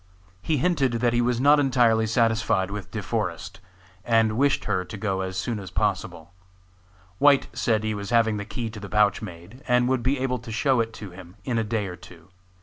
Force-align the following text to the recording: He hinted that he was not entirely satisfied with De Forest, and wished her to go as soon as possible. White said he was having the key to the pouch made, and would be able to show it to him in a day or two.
He 0.41 0.57
hinted 0.57 0.93
that 0.93 1.13
he 1.13 1.21
was 1.21 1.39
not 1.39 1.59
entirely 1.59 2.07
satisfied 2.07 2.71
with 2.71 2.89
De 2.89 3.03
Forest, 3.03 3.59
and 4.03 4.35
wished 4.35 4.65
her 4.65 4.83
to 4.83 4.97
go 4.97 5.21
as 5.21 5.37
soon 5.37 5.59
as 5.59 5.69
possible. 5.69 6.33
White 7.19 7.49
said 7.53 7.83
he 7.83 7.93
was 7.93 8.09
having 8.09 8.37
the 8.37 8.43
key 8.43 8.71
to 8.71 8.79
the 8.79 8.89
pouch 8.89 9.21
made, 9.21 9.61
and 9.67 9.87
would 9.87 10.01
be 10.01 10.17
able 10.17 10.39
to 10.39 10.51
show 10.51 10.79
it 10.79 10.91
to 10.93 11.11
him 11.11 11.35
in 11.43 11.59
a 11.59 11.63
day 11.63 11.85
or 11.85 11.95
two. 11.97 12.29